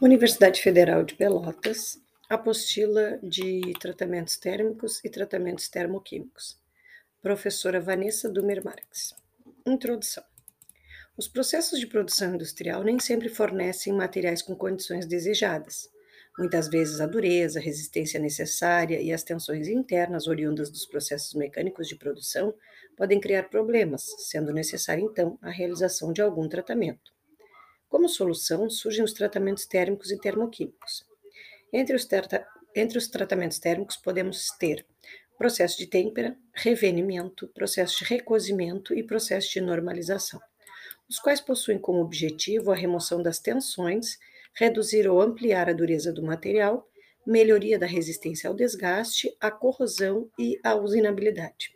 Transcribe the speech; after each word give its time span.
Universidade 0.00 0.62
Federal 0.62 1.02
de 1.02 1.16
Pelotas, 1.16 2.00
apostila 2.30 3.18
de 3.20 3.72
tratamentos 3.80 4.36
térmicos 4.36 5.04
e 5.04 5.10
tratamentos 5.10 5.68
termoquímicos. 5.68 6.56
Professora 7.20 7.80
Vanessa 7.80 8.30
Dumer 8.30 8.64
Marques. 8.64 9.12
Introdução. 9.66 10.22
Os 11.16 11.26
processos 11.26 11.80
de 11.80 11.86
produção 11.88 12.36
industrial 12.36 12.84
nem 12.84 13.00
sempre 13.00 13.28
fornecem 13.28 13.92
materiais 13.92 14.40
com 14.40 14.54
condições 14.54 15.04
desejadas. 15.04 15.90
Muitas 16.38 16.68
vezes 16.68 17.00
a 17.00 17.06
dureza, 17.06 17.58
a 17.58 17.62
resistência 17.62 18.20
necessária 18.20 19.02
e 19.02 19.12
as 19.12 19.24
tensões 19.24 19.66
internas 19.66 20.28
oriundas 20.28 20.70
dos 20.70 20.86
processos 20.86 21.34
mecânicos 21.34 21.88
de 21.88 21.96
produção 21.96 22.54
podem 22.96 23.18
criar 23.18 23.50
problemas, 23.50 24.04
sendo 24.18 24.52
necessária 24.52 25.02
então 25.02 25.36
a 25.42 25.50
realização 25.50 26.12
de 26.12 26.22
algum 26.22 26.48
tratamento. 26.48 27.17
Como 27.88 28.08
solução, 28.08 28.68
surgem 28.68 29.04
os 29.04 29.12
tratamentos 29.12 29.66
térmicos 29.66 30.10
e 30.10 30.18
termoquímicos. 30.18 31.06
Entre 31.72 31.96
os, 31.96 32.06
entre 32.74 32.98
os 32.98 33.08
tratamentos 33.08 33.58
térmicos, 33.58 33.96
podemos 33.96 34.48
ter 34.58 34.86
processo 35.38 35.78
de 35.78 35.86
têmpera, 35.86 36.36
revenimento, 36.52 37.48
processo 37.48 37.98
de 37.98 38.04
recozimento 38.04 38.92
e 38.92 39.02
processo 39.02 39.52
de 39.52 39.60
normalização, 39.60 40.40
os 41.08 41.18
quais 41.18 41.40
possuem 41.40 41.78
como 41.78 42.00
objetivo 42.00 42.72
a 42.72 42.74
remoção 42.74 43.22
das 43.22 43.38
tensões, 43.38 44.18
reduzir 44.52 45.08
ou 45.08 45.22
ampliar 45.22 45.68
a 45.68 45.72
dureza 45.72 46.12
do 46.12 46.22
material, 46.22 46.86
melhoria 47.24 47.78
da 47.78 47.86
resistência 47.86 48.48
ao 48.48 48.54
desgaste, 48.54 49.34
à 49.40 49.50
corrosão 49.50 50.28
e 50.38 50.58
à 50.64 50.74
usinabilidade. 50.74 51.72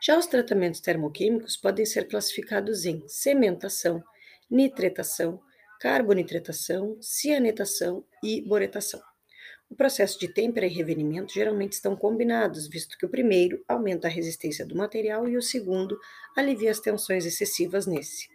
Já 0.00 0.18
os 0.18 0.26
tratamentos 0.26 0.80
termoquímicos 0.80 1.56
podem 1.56 1.86
ser 1.86 2.06
classificados 2.06 2.84
em 2.84 3.02
cementação, 3.08 4.04
nitretação, 4.52 5.40
carbonitretação, 5.80 6.98
cianetação 7.00 8.04
e 8.22 8.42
boretação. 8.42 9.00
O 9.70 9.74
processo 9.74 10.20
de 10.20 10.28
têmpera 10.28 10.66
e 10.66 10.68
revenimento 10.68 11.32
geralmente 11.32 11.72
estão 11.72 11.96
combinados, 11.96 12.68
visto 12.68 12.98
que 12.98 13.06
o 13.06 13.08
primeiro 13.08 13.64
aumenta 13.66 14.06
a 14.06 14.10
resistência 14.10 14.66
do 14.66 14.76
material 14.76 15.26
e 15.26 15.38
o 15.38 15.42
segundo 15.42 15.98
alivia 16.36 16.70
as 16.70 16.80
tensões 16.80 17.24
excessivas 17.24 17.86
nesse. 17.86 18.28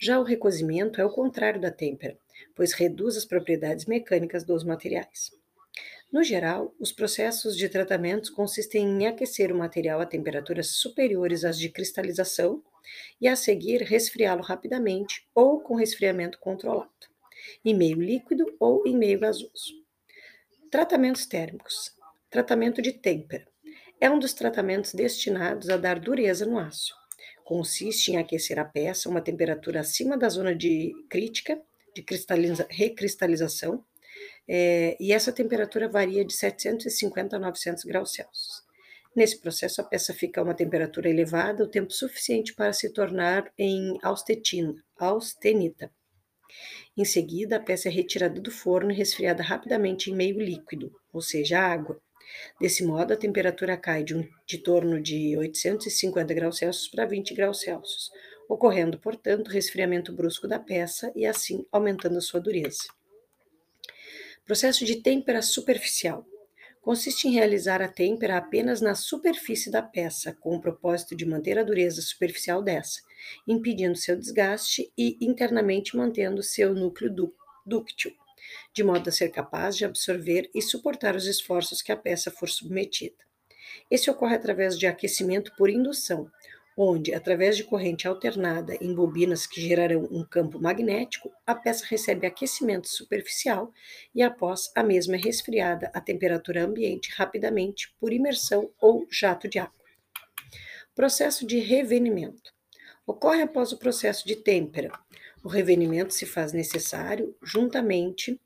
Já 0.00 0.18
o 0.18 0.24
recozimento 0.24 1.02
é 1.02 1.04
o 1.04 1.12
contrário 1.12 1.60
da 1.60 1.70
têmpera, 1.70 2.18
pois 2.54 2.72
reduz 2.72 3.18
as 3.18 3.26
propriedades 3.26 3.84
mecânicas 3.84 4.42
dos 4.42 4.64
materiais. 4.64 5.30
No 6.10 6.24
geral, 6.24 6.74
os 6.80 6.92
processos 6.92 7.54
de 7.54 7.68
tratamento 7.68 8.32
consistem 8.32 8.86
em 8.86 9.06
aquecer 9.06 9.52
o 9.52 9.58
material 9.58 10.00
a 10.00 10.06
temperaturas 10.06 10.68
superiores 10.68 11.44
às 11.44 11.58
de 11.58 11.68
cristalização 11.68 12.62
e, 13.20 13.28
a 13.28 13.36
seguir, 13.36 13.82
resfriá-lo 13.82 14.42
rapidamente 14.42 15.28
ou 15.34 15.60
com 15.60 15.74
resfriamento 15.74 16.38
controlado, 16.38 16.90
em 17.64 17.74
meio 17.74 18.00
líquido 18.00 18.46
ou 18.58 18.86
em 18.86 18.96
meio 18.96 19.18
gasoso. 19.18 19.74
Tratamentos 20.70 21.26
térmicos. 21.26 21.94
Tratamento 22.28 22.82
de 22.82 22.92
têmpera. 22.92 23.46
É 24.00 24.10
um 24.10 24.18
dos 24.18 24.34
tratamentos 24.34 24.92
destinados 24.92 25.70
a 25.70 25.76
dar 25.76 25.98
dureza 25.98 26.44
no 26.44 26.58
aço. 26.58 26.94
Consiste 27.44 28.12
em 28.12 28.16
aquecer 28.16 28.58
a 28.58 28.64
peça 28.64 29.08
a 29.08 29.10
uma 29.10 29.22
temperatura 29.22 29.80
acima 29.80 30.18
da 30.18 30.28
zona 30.28 30.54
de 30.54 30.92
crítica, 31.08 31.60
de 31.94 32.04
recristalização, 32.68 33.84
é, 34.48 34.96
e 35.00 35.12
essa 35.12 35.32
temperatura 35.32 35.88
varia 35.88 36.24
de 36.24 36.34
750 36.34 37.36
a 37.36 37.38
900 37.38 37.84
graus 37.84 38.12
Celsius. 38.12 38.65
Nesse 39.16 39.40
processo, 39.40 39.80
a 39.80 39.84
peça 39.84 40.12
fica 40.12 40.42
a 40.42 40.44
uma 40.44 40.52
temperatura 40.52 41.08
elevada 41.08 41.64
o 41.64 41.68
tempo 41.68 41.90
suficiente 41.90 42.54
para 42.54 42.70
se 42.74 42.92
tornar 42.92 43.50
em 43.56 43.96
austetina, 44.02 44.74
austenita. 44.98 45.90
Em 46.94 47.04
seguida, 47.04 47.56
a 47.56 47.60
peça 47.60 47.88
é 47.88 47.90
retirada 47.90 48.38
do 48.38 48.50
forno 48.50 48.92
e 48.92 48.94
resfriada 48.94 49.42
rapidamente 49.42 50.10
em 50.10 50.14
meio 50.14 50.38
líquido, 50.38 50.92
ou 51.14 51.22
seja, 51.22 51.58
água. 51.58 51.98
Desse 52.60 52.84
modo, 52.84 53.14
a 53.14 53.16
temperatura 53.16 53.74
cai 53.78 54.04
de, 54.04 54.14
um, 54.14 54.28
de 54.46 54.58
torno 54.58 55.00
de 55.00 55.34
850 55.38 56.34
graus 56.34 56.58
Celsius 56.58 56.88
para 56.88 57.06
20 57.06 57.32
graus 57.32 57.60
Celsius, 57.60 58.10
ocorrendo, 58.46 58.98
portanto, 58.98 59.48
resfriamento 59.48 60.12
brusco 60.12 60.46
da 60.46 60.58
peça 60.58 61.10
e 61.16 61.24
assim 61.24 61.64
aumentando 61.72 62.18
a 62.18 62.20
sua 62.20 62.38
dureza. 62.38 62.84
Processo 64.44 64.84
de 64.84 64.96
têmpera 64.96 65.40
superficial 65.40 66.26
consiste 66.86 67.26
em 67.26 67.32
realizar 67.32 67.82
a 67.82 67.88
têmpera 67.88 68.36
apenas 68.36 68.80
na 68.80 68.94
superfície 68.94 69.72
da 69.72 69.82
peça, 69.82 70.32
com 70.32 70.54
o 70.54 70.60
propósito 70.60 71.16
de 71.16 71.26
manter 71.26 71.58
a 71.58 71.64
dureza 71.64 72.00
superficial 72.00 72.62
dessa, 72.62 73.00
impedindo 73.44 73.96
seu 73.96 74.16
desgaste 74.16 74.92
e 74.96 75.18
internamente 75.20 75.96
mantendo 75.96 76.44
seu 76.44 76.72
núcleo 76.76 77.12
dúctil, 77.66 78.12
de 78.72 78.84
modo 78.84 79.08
a 79.08 79.12
ser 79.12 79.30
capaz 79.30 79.76
de 79.76 79.84
absorver 79.84 80.48
e 80.54 80.62
suportar 80.62 81.16
os 81.16 81.26
esforços 81.26 81.82
que 81.82 81.90
a 81.90 81.96
peça 81.96 82.30
for 82.30 82.48
submetida. 82.48 83.16
Esse 83.90 84.08
ocorre 84.08 84.36
através 84.36 84.78
de 84.78 84.86
aquecimento 84.86 85.52
por 85.58 85.68
indução, 85.68 86.30
onde, 86.76 87.14
através 87.14 87.56
de 87.56 87.64
corrente 87.64 88.06
alternada 88.06 88.76
em 88.80 88.94
bobinas 88.94 89.46
que 89.46 89.60
gerarão 89.60 90.06
um 90.10 90.22
campo 90.22 90.60
magnético, 90.60 91.32
a 91.46 91.54
peça 91.54 91.86
recebe 91.88 92.26
aquecimento 92.26 92.88
superficial 92.88 93.72
e, 94.14 94.22
após, 94.22 94.70
a 94.76 94.82
mesma 94.82 95.16
é 95.16 95.18
resfriada 95.18 95.90
à 95.94 96.00
temperatura 96.00 96.64
ambiente 96.64 97.10
rapidamente 97.16 97.94
por 97.98 98.12
imersão 98.12 98.70
ou 98.78 99.06
jato 99.10 99.48
de 99.48 99.58
água. 99.58 99.74
Processo 100.94 101.46
de 101.46 101.58
revenimento. 101.58 102.52
Ocorre 103.06 103.42
após 103.42 103.72
o 103.72 103.78
processo 103.78 104.26
de 104.26 104.36
têmpera. 104.36 104.90
O 105.42 105.48
revenimento 105.48 106.12
se 106.12 106.26
faz 106.26 106.52
necessário 106.52 107.36
juntamente 107.42 108.38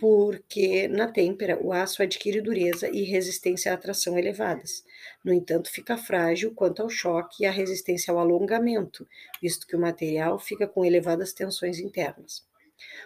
porque 0.00 0.88
na 0.88 1.06
têmpera 1.06 1.62
o 1.62 1.74
aço 1.74 2.02
adquire 2.02 2.40
dureza 2.40 2.88
e 2.88 3.02
resistência 3.02 3.70
à 3.70 3.74
atração 3.74 4.18
elevadas. 4.18 4.82
No 5.22 5.30
entanto, 5.30 5.70
fica 5.70 5.98
frágil 5.98 6.54
quanto 6.54 6.80
ao 6.80 6.88
choque 6.88 7.42
e 7.44 7.46
à 7.46 7.50
resistência 7.50 8.10
ao 8.10 8.18
alongamento, 8.18 9.06
visto 9.42 9.66
que 9.66 9.76
o 9.76 9.80
material 9.80 10.38
fica 10.38 10.66
com 10.66 10.86
elevadas 10.86 11.34
tensões 11.34 11.78
internas. 11.78 12.42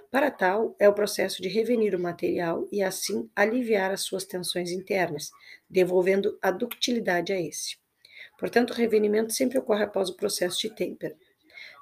Para 0.09 0.31
tal, 0.31 0.77
é 0.79 0.89
o 0.89 0.95
processo 0.95 1.43
de 1.43 1.49
revenir 1.49 1.97
o 1.97 2.01
material 2.01 2.69
e 2.71 2.81
assim 2.81 3.29
aliviar 3.35 3.91
as 3.91 4.03
suas 4.03 4.25
tensões 4.25 4.71
internas, 4.71 5.33
devolvendo 5.69 6.39
a 6.41 6.53
ductilidade 6.53 7.33
a 7.33 7.41
esse. 7.41 7.77
Portanto, 8.39 8.71
o 8.71 8.75
revenimento 8.75 9.33
sempre 9.33 9.59
ocorre 9.59 9.83
após 9.83 10.09
o 10.11 10.17
processo 10.17 10.61
de 10.61 10.71
têmpera. 10.71 11.17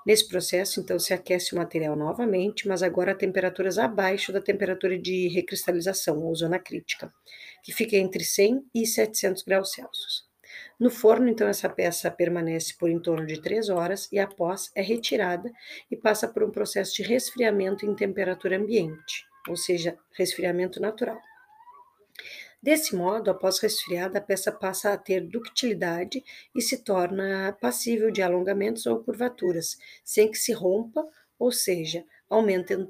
Nesse 0.07 0.27
processo, 0.27 0.81
então, 0.81 0.99
se 0.99 1.15
aquece 1.15 1.55
o 1.55 1.59
material 1.59 1.95
novamente, 1.95 2.67
mas 2.67 2.83
agora 2.83 3.13
a 3.13 3.15
temperaturas 3.15 3.79
abaixo 3.79 4.33
da 4.33 4.41
temperatura 4.41 4.99
de 4.99 5.29
recristalização, 5.29 6.19
ou 6.19 6.35
zona 6.35 6.59
crítica, 6.59 7.13
que 7.63 7.73
fica 7.73 7.97
entre 7.97 8.25
100 8.25 8.65
e 8.75 8.87
700 8.87 9.43
graus 9.45 9.73
Celsius. 9.73 10.31
No 10.79 10.91
forno, 10.91 11.29
então, 11.29 11.47
essa 11.47 11.69
peça 11.69 12.11
permanece 12.11 12.75
por 12.77 12.91
em 12.91 12.99
torno 12.99 13.25
de 13.27 13.41
3 13.41 13.69
horas 13.69 14.09
e, 14.11 14.19
após, 14.19 14.71
é 14.75 14.83
retirada 14.83 15.51
e 15.91 15.97
passa 15.97 16.27
por 16.27 16.43
um 16.43 16.51
processo 16.51 16.95
de 16.97 17.03
resfriamento 17.03 17.87
em 17.87 17.95
temperatura 17.95 18.57
ambiente, 18.57 19.25
ou 19.49 19.57
seja, 19.57 19.97
resfriamento 20.13 20.81
natural. 20.81 21.21
Desse 22.63 22.95
modo, 22.95 23.29
após 23.29 23.59
resfriada, 23.59 24.19
a 24.19 24.23
peça 24.23 24.53
passa 24.53 24.93
a 24.93 24.97
ter 24.97 25.21
ductilidade 25.21 26.23
e 26.55 26.63
se 26.63 26.85
torna 26.85 27.57
passível 27.61 28.09
de 28.09 28.23
alongamentos 28.23 28.87
ou 28.87 29.03
curvaturas, 29.03 29.77
sem 30.05 30.31
que 30.31 30.39
se 30.39 30.53
rompa, 30.53 31.05
ou 31.37 31.51
seja, 31.51 32.05
aumenta 32.31 32.89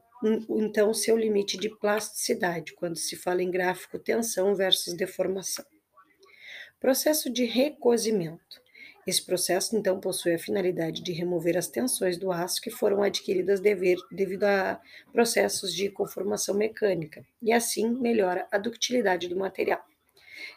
então 0.51 0.93
seu 0.93 1.17
limite 1.17 1.57
de 1.57 1.71
plasticidade, 1.71 2.75
quando 2.75 2.97
se 2.97 3.17
fala 3.17 3.43
em 3.43 3.51
gráfico 3.51 3.99
tensão 3.99 4.55
versus 4.55 4.93
deformação. 4.93 5.65
Processo 6.79 7.31
de 7.31 7.45
recozimento. 7.45 8.61
Esse 9.05 9.25
processo, 9.25 9.77
então, 9.77 9.99
possui 9.99 10.35
a 10.35 10.39
finalidade 10.39 11.03
de 11.03 11.13
remover 11.13 11.57
as 11.57 11.67
tensões 11.67 12.17
do 12.17 12.31
aço 12.31 12.61
que 12.61 12.71
foram 12.71 13.03
adquiridas 13.03 13.59
dever, 13.59 13.97
devido 14.13 14.45
a 14.45 14.81
processos 15.13 15.75
de 15.75 15.91
conformação 15.91 16.55
mecânica, 16.55 17.25
e 17.43 17.53
assim 17.53 17.91
melhora 17.91 18.47
a 18.53 18.59
ductilidade 18.59 19.27
do 19.27 19.37
material. 19.37 19.85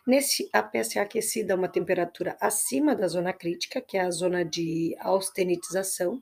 Nesse, 0.05 0.47
a 0.53 0.61
peça 0.61 0.99
é 0.99 1.01
aquecida 1.01 1.53
a 1.53 1.57
uma 1.57 1.67
temperatura 1.67 2.37
acima 2.39 2.95
da 2.95 3.07
zona 3.07 3.33
crítica, 3.33 3.81
que 3.81 3.97
é 3.97 4.01
a 4.01 4.11
zona 4.11 4.45
de 4.45 4.95
austenitização, 4.99 6.21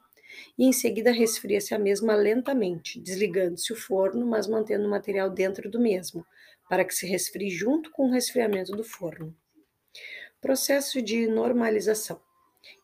e 0.57 0.65
em 0.65 0.71
seguida 0.71 1.11
resfria-se 1.11 1.75
a 1.75 1.79
mesma 1.79 2.15
lentamente, 2.15 2.99
desligando-se 2.99 3.73
o 3.73 3.75
forno, 3.75 4.25
mas 4.25 4.47
mantendo 4.47 4.87
o 4.87 4.89
material 4.89 5.29
dentro 5.29 5.69
do 5.69 5.79
mesmo, 5.79 6.25
para 6.69 6.85
que 6.85 6.95
se 6.95 7.05
resfrie 7.05 7.49
junto 7.49 7.91
com 7.91 8.07
o 8.07 8.11
resfriamento 8.11 8.71
do 8.71 8.83
forno. 8.83 9.35
Processo 10.43 11.01
de 11.01 11.25
normalização. 11.25 12.19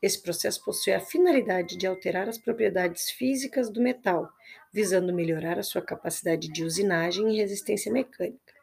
Esse 0.01 0.21
processo 0.21 0.63
possui 0.63 0.93
a 0.93 1.01
finalidade 1.01 1.75
de 1.75 1.85
alterar 1.85 2.29
as 2.29 2.37
propriedades 2.37 3.11
físicas 3.11 3.69
do 3.69 3.81
metal, 3.81 4.29
visando 4.71 5.13
melhorar 5.13 5.59
a 5.59 5.63
sua 5.63 5.81
capacidade 5.81 6.47
de 6.47 6.63
usinagem 6.63 7.29
e 7.29 7.35
resistência 7.35 7.91
mecânica. 7.91 8.53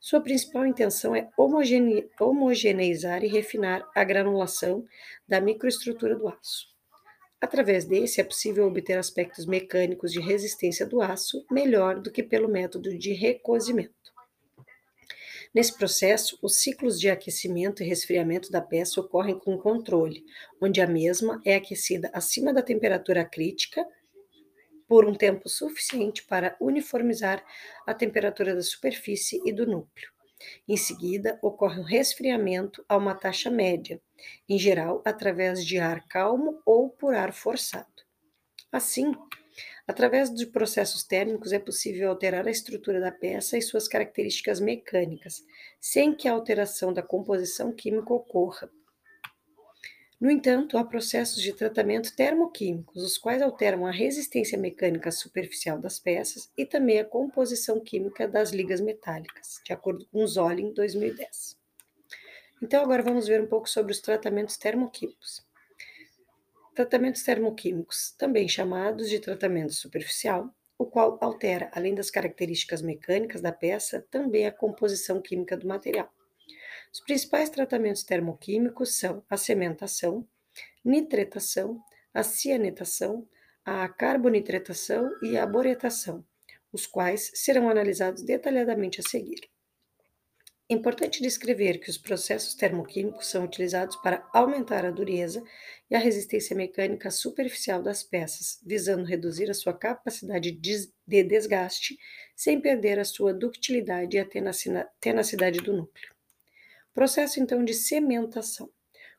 Sua 0.00 0.22
principal 0.22 0.64
intenção 0.64 1.14
é 1.14 1.28
homogene 1.36 2.08
homogeneizar 2.18 3.22
e 3.22 3.28
refinar 3.28 3.86
a 3.94 4.02
granulação 4.02 4.82
da 5.28 5.42
microestrutura 5.42 6.16
do 6.16 6.26
aço. 6.26 6.68
Através 7.38 7.84
desse, 7.84 8.18
é 8.18 8.24
possível 8.24 8.66
obter 8.66 8.96
aspectos 8.96 9.44
mecânicos 9.44 10.10
de 10.10 10.20
resistência 10.20 10.86
do 10.86 11.02
aço 11.02 11.44
melhor 11.50 12.00
do 12.00 12.10
que 12.10 12.22
pelo 12.22 12.48
método 12.48 12.96
de 12.96 13.12
recozimento. 13.12 13.97
Nesse 15.54 15.76
processo, 15.76 16.38
os 16.42 16.56
ciclos 16.56 17.00
de 17.00 17.08
aquecimento 17.08 17.82
e 17.82 17.86
resfriamento 17.86 18.50
da 18.50 18.60
peça 18.60 19.00
ocorrem 19.00 19.38
com 19.38 19.58
controle, 19.58 20.24
onde 20.60 20.80
a 20.80 20.86
mesma 20.86 21.40
é 21.44 21.56
aquecida 21.56 22.10
acima 22.12 22.52
da 22.52 22.62
temperatura 22.62 23.24
crítica 23.24 23.86
por 24.86 25.04
um 25.04 25.14
tempo 25.14 25.48
suficiente 25.48 26.24
para 26.26 26.56
uniformizar 26.60 27.44
a 27.86 27.92
temperatura 27.92 28.54
da 28.54 28.62
superfície 28.62 29.40
e 29.44 29.52
do 29.52 29.66
núcleo. 29.66 30.10
Em 30.66 30.76
seguida, 30.76 31.38
ocorre 31.42 31.80
um 31.80 31.84
resfriamento 31.84 32.84
a 32.88 32.96
uma 32.96 33.14
taxa 33.14 33.50
média, 33.50 34.00
em 34.48 34.58
geral 34.58 35.02
através 35.04 35.64
de 35.64 35.78
ar 35.78 36.06
calmo 36.08 36.60
ou 36.64 36.90
por 36.90 37.14
ar 37.14 37.32
forçado. 37.32 37.86
Assim, 38.70 39.12
através 39.88 40.32
de 40.32 40.46
processos 40.46 41.02
térmicos 41.02 41.50
é 41.50 41.58
possível 41.58 42.10
alterar 42.10 42.46
a 42.46 42.50
estrutura 42.50 43.00
da 43.00 43.10
peça 43.10 43.56
e 43.56 43.62
suas 43.62 43.88
características 43.88 44.60
mecânicas, 44.60 45.42
sem 45.80 46.14
que 46.14 46.28
a 46.28 46.32
alteração 46.32 46.92
da 46.92 47.02
composição 47.02 47.72
química 47.72 48.12
ocorra. 48.12 48.70
No 50.20 50.30
entanto, 50.30 50.76
há 50.76 50.84
processos 50.84 51.40
de 51.40 51.54
tratamento 51.54 52.14
termoquímicos, 52.14 53.02
os 53.02 53.16
quais 53.16 53.40
alteram 53.40 53.86
a 53.86 53.90
resistência 53.90 54.58
mecânica 54.58 55.10
superficial 55.10 55.78
das 55.78 55.98
peças 55.98 56.50
e 56.56 56.66
também 56.66 56.98
a 56.98 57.04
composição 57.04 57.80
química 57.80 58.28
das 58.28 58.50
ligas 58.50 58.80
metálicas, 58.80 59.60
de 59.64 59.72
acordo 59.72 60.04
com 60.12 60.26
Zolin 60.26 60.74
2010. 60.74 61.56
Então, 62.60 62.82
agora 62.82 63.02
vamos 63.02 63.26
ver 63.26 63.40
um 63.40 63.46
pouco 63.46 63.70
sobre 63.70 63.92
os 63.92 64.00
tratamentos 64.00 64.58
termoquímicos. 64.58 65.47
Tratamentos 66.78 67.24
termoquímicos, 67.24 68.14
também 68.16 68.46
chamados 68.48 69.08
de 69.08 69.18
tratamento 69.18 69.72
superficial, 69.72 70.54
o 70.78 70.86
qual 70.86 71.18
altera, 71.20 71.68
além 71.74 71.92
das 71.92 72.08
características 72.08 72.82
mecânicas 72.82 73.40
da 73.40 73.50
peça, 73.50 74.06
também 74.12 74.46
a 74.46 74.52
composição 74.52 75.20
química 75.20 75.56
do 75.56 75.66
material. 75.66 76.08
Os 76.92 77.00
principais 77.00 77.50
tratamentos 77.50 78.04
termoquímicos 78.04 78.96
são 78.96 79.24
a 79.28 79.36
cementação, 79.36 80.24
nitretação, 80.84 81.82
a 82.14 82.22
cianetação, 82.22 83.26
a 83.64 83.88
carbonitretação 83.88 85.10
e 85.20 85.36
a 85.36 85.44
boretação, 85.44 86.24
os 86.72 86.86
quais 86.86 87.32
serão 87.34 87.68
analisados 87.68 88.22
detalhadamente 88.22 89.00
a 89.00 89.02
seguir. 89.02 89.40
Importante 90.70 91.22
descrever 91.22 91.78
que 91.78 91.88
os 91.88 91.96
processos 91.96 92.54
termoquímicos 92.54 93.28
são 93.28 93.42
utilizados 93.42 93.96
para 93.96 94.28
aumentar 94.34 94.84
a 94.84 94.90
dureza 94.90 95.42
e 95.90 95.94
a 95.94 95.98
resistência 95.98 96.54
mecânica 96.54 97.10
superficial 97.10 97.82
das 97.82 98.02
peças, 98.02 98.60
visando 98.66 99.06
reduzir 99.06 99.50
a 99.50 99.54
sua 99.54 99.72
capacidade 99.72 100.50
de 100.50 100.92
desgaste 101.24 101.96
sem 102.36 102.60
perder 102.60 102.98
a 102.98 103.04
sua 103.06 103.32
ductilidade 103.32 104.18
e 104.18 104.20
a 104.20 104.28
tenacidade 105.00 105.60
do 105.60 105.72
núcleo. 105.72 106.14
Processo 106.92 107.40
então 107.40 107.64
de 107.64 107.72
cementação 107.72 108.70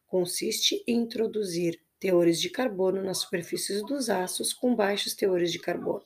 consiste 0.05 0.83
em 0.85 0.97
introduzir 0.97 1.81
teores 1.99 2.39
de 2.39 2.51
carbono 2.51 3.01
nas 3.01 3.21
superfícies 3.21 3.83
dos 3.83 4.07
aços 4.07 4.53
com 4.53 4.75
baixos 4.75 5.15
teores 5.15 5.51
de 5.51 5.57
carbono. 5.57 6.03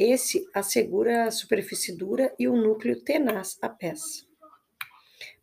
Esse 0.00 0.48
assegura 0.54 1.24
a 1.24 1.30
superfície 1.30 1.94
dura 1.94 2.34
e 2.38 2.48
o 2.48 2.56
núcleo 2.56 2.98
tenaz 3.02 3.58
à 3.60 3.68
peça. 3.68 4.24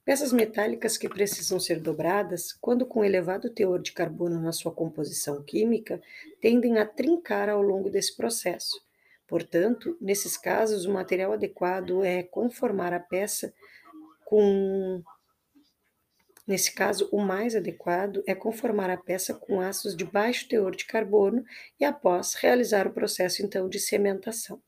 Peças 0.03 0.33
metálicas 0.33 0.97
que 0.97 1.07
precisam 1.07 1.59
ser 1.59 1.79
dobradas, 1.79 2.51
quando 2.53 2.85
com 2.85 3.05
elevado 3.05 3.49
teor 3.49 3.79
de 3.79 3.91
carbono 3.91 4.39
na 4.41 4.51
sua 4.51 4.71
composição 4.71 5.43
química, 5.43 6.01
tendem 6.41 6.79
a 6.79 6.85
trincar 6.85 7.49
ao 7.49 7.61
longo 7.61 7.89
desse 7.89 8.17
processo. 8.17 8.81
Portanto, 9.27 9.95
nesses 10.01 10.35
casos, 10.35 10.85
o 10.85 10.91
material 10.91 11.33
adequado 11.33 12.03
é 12.03 12.23
conformar 12.23 12.93
a 12.93 12.99
peça 12.99 13.53
com 14.25 15.03
Nesse 16.47 16.73
caso, 16.73 17.07
o 17.11 17.21
mais 17.21 17.55
adequado 17.55 18.23
é 18.25 18.33
conformar 18.33 18.89
a 18.89 18.97
peça 18.97 19.33
com 19.33 19.61
aços 19.61 19.95
de 19.95 20.03
baixo 20.03 20.49
teor 20.49 20.75
de 20.75 20.85
carbono 20.85 21.45
e, 21.79 21.85
após, 21.85 22.33
realizar 22.33 22.87
o 22.87 22.91
processo 22.91 23.45
então 23.45 23.69
de 23.69 23.79
cementação. 23.79 24.61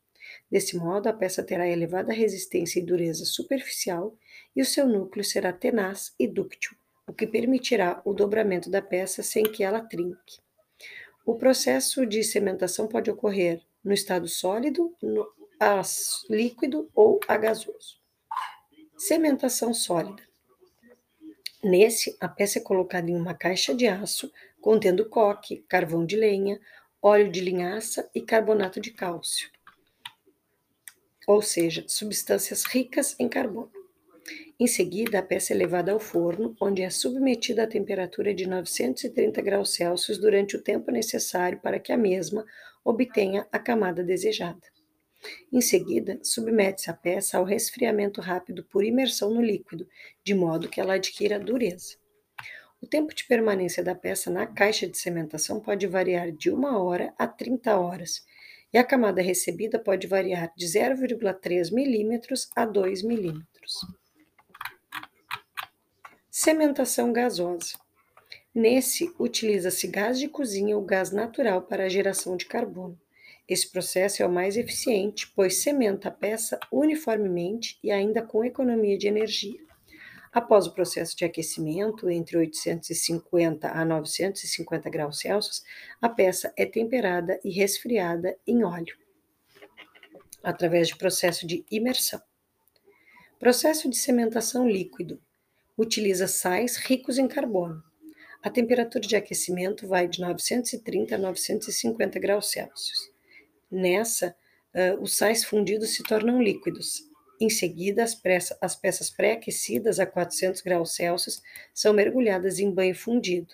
Desse 0.49 0.77
modo, 0.77 1.09
a 1.09 1.13
peça 1.13 1.43
terá 1.43 1.67
elevada 1.67 2.13
resistência 2.13 2.79
e 2.79 2.85
dureza 2.85 3.25
superficial 3.25 4.15
e 4.55 4.61
o 4.61 4.65
seu 4.65 4.87
núcleo 4.87 5.23
será 5.23 5.51
tenaz 5.51 6.13
e 6.19 6.27
dúctil, 6.27 6.75
o 7.07 7.13
que 7.13 7.27
permitirá 7.27 8.01
o 8.05 8.13
dobramento 8.13 8.69
da 8.69 8.81
peça 8.81 9.23
sem 9.23 9.43
que 9.43 9.63
ela 9.63 9.81
trinque. 9.81 10.39
O 11.25 11.35
processo 11.35 12.05
de 12.05 12.23
cementação 12.23 12.87
pode 12.87 13.09
ocorrer 13.09 13.61
no 13.83 13.93
estado 13.93 14.27
sólido, 14.27 14.95
no 15.01 15.27
líquido 16.29 16.89
ou 16.93 17.19
a 17.27 17.37
gasoso. 17.37 17.99
Cementação 18.97 19.73
sólida. 19.73 20.23
Nesse, 21.63 22.17
a 22.19 22.27
peça 22.27 22.59
é 22.59 22.61
colocada 22.61 23.09
em 23.09 23.15
uma 23.15 23.33
caixa 23.33 23.73
de 23.73 23.87
aço 23.87 24.31
contendo 24.59 25.09
coque, 25.09 25.63
carvão 25.67 26.05
de 26.05 26.15
lenha, 26.15 26.59
óleo 27.01 27.31
de 27.31 27.41
linhaça 27.41 28.09
e 28.13 28.21
carbonato 28.21 28.79
de 28.79 28.91
cálcio, 28.91 29.49
ou 31.27 31.41
seja, 31.41 31.83
substâncias 31.87 32.63
ricas 32.63 33.15
em 33.19 33.27
carbono. 33.27 33.82
Em 34.59 34.67
seguida, 34.67 35.19
a 35.19 35.23
peça 35.23 35.53
é 35.53 35.57
levada 35.57 35.91
ao 35.91 35.99
forno, 35.99 36.55
onde 36.61 36.81
é 36.81 36.89
submetida 36.89 37.63
a 37.63 37.67
temperatura 37.67 38.33
de 38.33 38.47
930 38.47 39.41
graus 39.41 39.73
Celsius 39.73 40.17
durante 40.17 40.55
o 40.55 40.61
tempo 40.61 40.91
necessário 40.91 41.59
para 41.59 41.79
que 41.79 41.91
a 41.91 41.97
mesma 41.97 42.45
obtenha 42.83 43.47
a 43.51 43.59
camada 43.59 44.03
desejada. 44.03 44.61
Em 45.51 45.61
seguida, 45.61 46.19
submete-se 46.21 46.89
a 46.89 46.93
peça 46.93 47.37
ao 47.37 47.43
resfriamento 47.43 48.21
rápido 48.21 48.63
por 48.63 48.83
imersão 48.83 49.33
no 49.33 49.41
líquido, 49.41 49.87
de 50.23 50.33
modo 50.33 50.69
que 50.69 50.79
ela 50.79 50.95
adquira 50.95 51.39
dureza. 51.39 51.95
O 52.81 52.87
tempo 52.87 53.15
de 53.15 53.25
permanência 53.25 53.81
da 53.81 53.95
peça 53.95 54.29
na 54.29 54.45
caixa 54.45 54.87
de 54.87 54.97
cementação 54.97 55.59
pode 55.59 55.87
variar 55.87 56.31
de 56.31 56.51
1 56.51 56.63
hora 56.77 57.13
a 57.17 57.25
30 57.25 57.77
horas, 57.77 58.25
e 58.73 58.77
a 58.77 58.83
camada 58.83 59.21
recebida 59.21 59.79
pode 59.79 60.07
variar 60.07 60.51
de 60.57 60.65
0,3 60.65 61.71
milímetros 61.71 62.49
a 62.55 62.65
2 62.65 63.03
milímetros. 63.03 63.75
Cementação 66.35 67.13
gasosa. 67.13 67.77
Nesse, 68.55 69.13
utiliza-se 69.19 69.85
gás 69.85 70.17
de 70.17 70.27
cozinha 70.27 70.75
ou 70.75 70.83
gás 70.83 71.11
natural 71.11 71.61
para 71.61 71.83
a 71.83 71.89
geração 71.89 72.35
de 72.35 72.47
carbono. 72.47 72.99
Esse 73.47 73.71
processo 73.71 74.23
é 74.23 74.25
o 74.25 74.31
mais 74.31 74.57
eficiente, 74.57 75.31
pois 75.35 75.61
cementa 75.61 76.07
a 76.07 76.11
peça 76.11 76.59
uniformemente 76.71 77.77
e 77.83 77.91
ainda 77.91 78.23
com 78.23 78.43
economia 78.43 78.97
de 78.97 79.07
energia. 79.07 79.59
Após 80.31 80.65
o 80.65 80.73
processo 80.73 81.15
de 81.15 81.23
aquecimento, 81.23 82.09
entre 82.09 82.35
850 82.35 83.69
a 83.69 83.85
950 83.85 84.89
graus 84.89 85.19
Celsius, 85.19 85.63
a 86.01 86.09
peça 86.09 86.51
é 86.57 86.65
temperada 86.65 87.39
e 87.43 87.51
resfriada 87.51 88.35
em 88.47 88.63
óleo, 88.63 88.97
através 90.43 90.87
de 90.87 90.97
processo 90.97 91.45
de 91.45 91.63
imersão. 91.69 92.19
Processo 93.37 93.87
de 93.87 93.97
cementação 93.97 94.67
líquido 94.67 95.21
utiliza 95.77 96.27
sais 96.27 96.77
ricos 96.77 97.17
em 97.17 97.27
carbono. 97.27 97.83
A 98.41 98.49
temperatura 98.49 99.07
de 99.07 99.15
aquecimento 99.15 99.87
vai 99.87 100.07
de 100.07 100.19
930 100.19 101.15
a 101.15 101.17
950 101.17 102.19
graus 102.19 102.51
Celsius. 102.51 103.11
Nessa, 103.71 104.35
uh, 104.75 105.01
os 105.01 105.15
sais 105.15 105.43
fundidos 105.43 105.95
se 105.95 106.03
tornam 106.03 106.41
líquidos. 106.41 107.09
Em 107.39 107.49
seguida, 107.49 108.03
as, 108.03 108.17
as 108.61 108.75
peças 108.75 109.09
pré-aquecidas 109.09 109.99
a 109.99 110.05
400 110.05 110.61
graus 110.61 110.93
Celsius 110.93 111.41
são 111.73 111.93
mergulhadas 111.93 112.59
em 112.59 112.69
banho 112.69 112.95
fundido. 112.95 113.53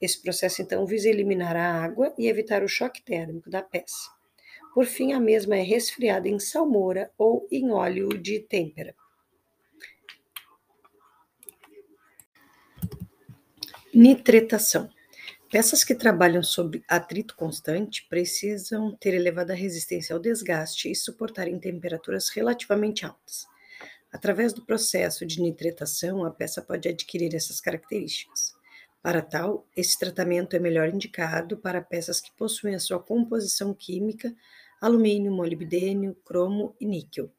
Esse 0.00 0.20
processo, 0.20 0.60
então, 0.60 0.84
visa 0.86 1.08
eliminar 1.08 1.56
a 1.56 1.82
água 1.82 2.14
e 2.18 2.28
evitar 2.28 2.62
o 2.62 2.68
choque 2.68 3.02
térmico 3.02 3.48
da 3.48 3.62
peça. 3.62 4.10
Por 4.74 4.84
fim, 4.84 5.14
a 5.14 5.20
mesma 5.20 5.56
é 5.56 5.62
resfriada 5.62 6.28
em 6.28 6.38
salmoura 6.38 7.10
ou 7.16 7.48
em 7.50 7.70
óleo 7.70 8.08
de 8.10 8.40
têmpera. 8.40 8.94
Nitretação. 13.98 14.90
Peças 15.50 15.82
que 15.82 15.94
trabalham 15.94 16.42
sob 16.42 16.84
atrito 16.86 17.34
constante 17.34 18.06
precisam 18.10 18.94
ter 18.94 19.14
elevada 19.14 19.54
resistência 19.54 20.12
ao 20.12 20.20
desgaste 20.20 20.90
e 20.90 20.94
suportarem 20.94 21.58
temperaturas 21.58 22.28
relativamente 22.28 23.06
altas. 23.06 23.46
Através 24.12 24.52
do 24.52 24.66
processo 24.66 25.24
de 25.24 25.40
nitretação, 25.40 26.26
a 26.26 26.30
peça 26.30 26.60
pode 26.60 26.86
adquirir 26.86 27.34
essas 27.34 27.58
características. 27.58 28.54
Para 29.02 29.22
tal, 29.22 29.66
esse 29.74 29.98
tratamento 29.98 30.54
é 30.54 30.58
melhor 30.58 30.90
indicado 30.90 31.56
para 31.56 31.80
peças 31.80 32.20
que 32.20 32.36
possuem 32.36 32.74
a 32.74 32.78
sua 32.78 33.02
composição 33.02 33.72
química 33.72 34.30
alumínio, 34.78 35.32
molibdênio, 35.32 36.14
cromo 36.22 36.76
e 36.78 36.84
níquel. 36.84 37.32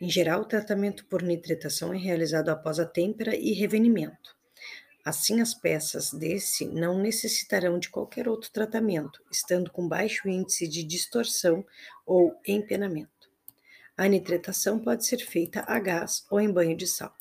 Em 0.00 0.08
geral, 0.08 0.40
o 0.40 0.46
tratamento 0.46 1.04
por 1.04 1.22
nitretação 1.22 1.92
é 1.92 1.98
realizado 1.98 2.48
após 2.48 2.80
a 2.80 2.86
têmpera 2.86 3.36
e 3.36 3.52
revenimento. 3.52 4.40
Assim, 5.04 5.40
as 5.40 5.52
peças 5.52 6.12
desse 6.12 6.64
não 6.64 6.96
necessitarão 6.96 7.76
de 7.76 7.88
qualquer 7.88 8.28
outro 8.28 8.50
tratamento, 8.52 9.20
estando 9.32 9.70
com 9.70 9.88
baixo 9.88 10.28
índice 10.28 10.68
de 10.68 10.84
distorção 10.84 11.66
ou 12.06 12.38
empenamento. 12.46 13.28
A 13.96 14.06
nitretação 14.06 14.78
pode 14.78 15.04
ser 15.04 15.18
feita 15.18 15.64
a 15.66 15.78
gás 15.80 16.24
ou 16.30 16.40
em 16.40 16.50
banho 16.50 16.76
de 16.76 16.86
sal. 16.86 17.12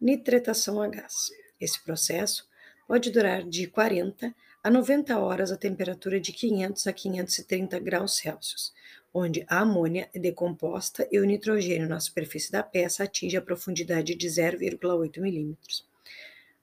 Nitretação 0.00 0.80
a 0.80 0.86
gás. 0.86 1.30
Esse 1.60 1.82
processo 1.82 2.48
pode 2.86 3.10
durar 3.10 3.42
de 3.42 3.66
40 3.66 4.32
a 4.62 4.70
90 4.70 5.18
horas 5.18 5.50
a 5.50 5.56
temperatura 5.56 6.20
de 6.20 6.32
500 6.32 6.86
a 6.86 6.92
530 6.92 7.78
graus 7.80 8.16
Celsius, 8.16 8.72
onde 9.12 9.44
a 9.48 9.60
amônia 9.60 10.08
é 10.14 10.20
decomposta 10.20 11.06
e 11.10 11.18
o 11.18 11.24
nitrogênio 11.24 11.88
na 11.88 11.98
superfície 11.98 12.52
da 12.52 12.62
peça 12.62 13.02
atinge 13.02 13.36
a 13.36 13.42
profundidade 13.42 14.14
de 14.14 14.28
0,8 14.28 15.20
milímetros. 15.20 15.91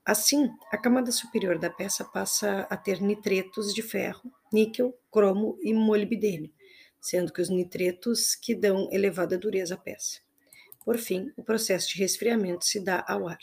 Assim, 0.09 0.49
a 0.71 0.77
camada 0.77 1.11
superior 1.11 1.59
da 1.59 1.69
peça 1.69 2.03
passa 2.03 2.65
a 2.67 2.75
ter 2.75 2.99
nitretos 2.99 3.71
de 3.75 3.83
ferro, 3.83 4.33
níquel, 4.51 4.91
cromo 5.11 5.55
e 5.61 5.71
molibdênio, 5.71 6.51
sendo 6.99 7.31
que 7.31 7.39
os 7.39 7.47
nitretos 7.47 8.33
que 8.33 8.55
dão 8.55 8.89
elevada 8.91 9.37
dureza 9.37 9.75
à 9.75 9.77
peça. 9.77 10.19
Por 10.83 10.97
fim, 10.97 11.31
o 11.37 11.43
processo 11.43 11.89
de 11.89 11.99
resfriamento 11.99 12.65
se 12.65 12.79
dá 12.79 13.05
ao 13.07 13.27
ar. 13.27 13.37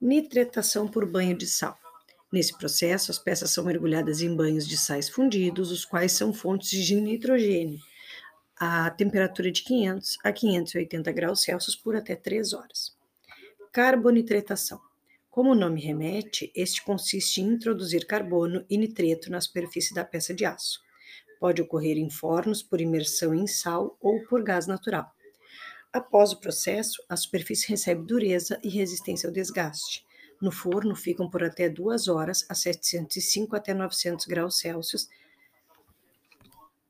Nitretação 0.00 0.88
por 0.88 1.08
banho 1.08 1.38
de 1.38 1.46
sal. 1.46 1.78
Nesse 2.32 2.58
processo, 2.58 3.12
as 3.12 3.20
peças 3.20 3.52
são 3.52 3.62
mergulhadas 3.62 4.22
em 4.22 4.34
banhos 4.34 4.66
de 4.66 4.76
sais 4.76 5.08
fundidos, 5.08 5.70
os 5.70 5.84
quais 5.84 6.10
são 6.10 6.34
fontes 6.34 6.84
de 6.84 6.96
nitrogênio, 6.96 7.78
a 8.56 8.90
temperatura 8.90 9.52
de 9.52 9.62
500 9.62 10.18
a 10.24 10.32
580 10.32 11.12
graus 11.12 11.42
Celsius 11.42 11.76
por 11.76 11.94
até 11.94 12.16
3 12.16 12.54
horas. 12.54 12.92
Carbonitretação. 13.70 14.89
Como 15.30 15.52
o 15.52 15.54
nome 15.54 15.80
remete, 15.80 16.52
este 16.54 16.82
consiste 16.82 17.40
em 17.40 17.46
introduzir 17.46 18.06
carbono 18.06 18.64
e 18.68 18.76
nitreto 18.76 19.30
na 19.30 19.40
superfície 19.40 19.94
da 19.94 20.04
peça 20.04 20.34
de 20.34 20.44
aço. 20.44 20.80
Pode 21.38 21.62
ocorrer 21.62 21.96
em 21.96 22.10
fornos 22.10 22.62
por 22.62 22.80
imersão 22.80 23.34
em 23.34 23.46
sal 23.46 23.96
ou 24.00 24.22
por 24.24 24.42
gás 24.42 24.66
natural. 24.66 25.10
Após 25.92 26.32
o 26.32 26.40
processo, 26.40 27.02
a 27.08 27.16
superfície 27.16 27.68
recebe 27.68 28.04
dureza 28.04 28.60
e 28.62 28.68
resistência 28.68 29.28
ao 29.28 29.32
desgaste. 29.32 30.04
No 30.42 30.50
forno 30.50 30.96
ficam 30.96 31.30
por 31.30 31.44
até 31.44 31.68
duas 31.68 32.08
horas 32.08 32.44
a 32.48 32.54
705 32.54 33.54
até 33.54 33.72
900 33.72 34.26
graus 34.26 34.58
Celsius 34.58 35.08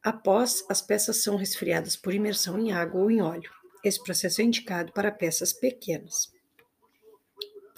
Após, 0.03 0.65
as 0.67 0.81
peças 0.81 1.19
são 1.19 1.37
resfriadas 1.37 1.95
por 1.95 2.15
imersão 2.15 2.59
em 2.59 2.73
água 2.73 3.03
ou 3.03 3.11
em 3.11 3.21
óleo. 3.21 3.51
Esse 3.85 4.03
processo 4.03 4.41
é 4.41 4.45
indicado 4.45 4.93
para 4.93 5.13
peças 5.13 5.53
pequenas. 5.53 6.33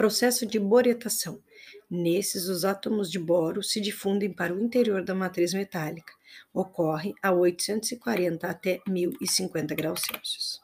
Processo 0.03 0.45
de 0.45 0.59
boretação. 0.59 1.41
Nesses, 1.89 2.49
os 2.49 2.65
átomos 2.65 3.09
de 3.09 3.21
boro 3.21 3.63
se 3.63 3.81
difundem 3.81 4.33
para 4.33 4.53
o 4.53 4.61
interior 4.61 5.05
da 5.05 5.15
matriz 5.15 5.55
metálica. 5.55 6.13
Ocorre 6.53 7.15
a 7.23 7.31
840 7.31 8.45
até 8.49 8.81
1050 8.89 9.77
graus 9.77 10.01
Celsius. 10.01 10.61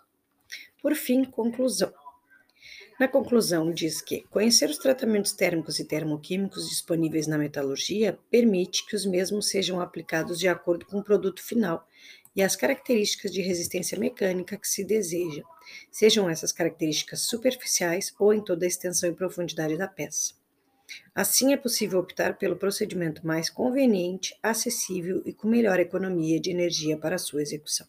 Por 0.82 0.92
fim, 0.96 1.22
conclusão. 1.22 1.94
Na 2.98 3.06
conclusão, 3.06 3.70
diz 3.70 4.02
que 4.02 4.22
conhecer 4.22 4.68
os 4.68 4.78
tratamentos 4.78 5.30
térmicos 5.30 5.78
e 5.78 5.84
termoquímicos 5.84 6.68
disponíveis 6.68 7.28
na 7.28 7.38
metalurgia 7.38 8.18
permite 8.28 8.84
que 8.86 8.96
os 8.96 9.06
mesmos 9.06 9.50
sejam 9.50 9.80
aplicados 9.80 10.36
de 10.36 10.48
acordo 10.48 10.84
com 10.84 10.98
o 10.98 11.04
produto 11.04 11.40
final 11.40 11.86
e 12.38 12.42
as 12.42 12.54
características 12.54 13.32
de 13.32 13.42
resistência 13.42 13.98
mecânica 13.98 14.56
que 14.56 14.68
se 14.68 14.84
deseja, 14.84 15.42
sejam 15.90 16.30
essas 16.30 16.52
características 16.52 17.22
superficiais 17.22 18.14
ou 18.16 18.32
em 18.32 18.40
toda 18.40 18.64
a 18.64 18.68
extensão 18.68 19.10
e 19.10 19.12
profundidade 19.12 19.76
da 19.76 19.88
peça. 19.88 20.34
Assim, 21.12 21.52
é 21.52 21.56
possível 21.56 21.98
optar 21.98 22.38
pelo 22.38 22.54
procedimento 22.54 23.26
mais 23.26 23.50
conveniente, 23.50 24.38
acessível 24.40 25.20
e 25.26 25.32
com 25.32 25.48
melhor 25.48 25.80
economia 25.80 26.38
de 26.38 26.52
energia 26.52 26.96
para 26.96 27.18
sua 27.18 27.42
execução. 27.42 27.88